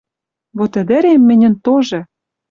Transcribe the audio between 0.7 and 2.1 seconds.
ӹдӹрем мӹньӹн тоже